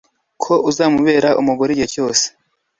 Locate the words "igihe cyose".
1.71-2.25